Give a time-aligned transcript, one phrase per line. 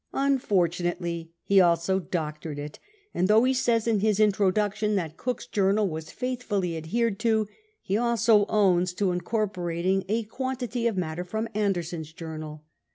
[0.15, 2.79] Unfortunately he also doctored it,
[3.13, 7.47] and though he says in his introduction that Cook's journal was faithfully adhered to,
[7.87, 12.63] ho also owns to incorporating a quantity of matter fi*om Anderson's journal.